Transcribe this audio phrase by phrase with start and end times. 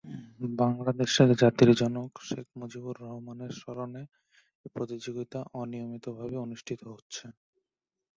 [0.55, 4.03] বাংলাদেশের জাতির জনক শেখ মুজিবুর রহমানের স্মরণে
[4.65, 7.25] এ প্রতিযোগিতা অনিয়মিতভাবে অনুষ্ঠিত হয়েছে।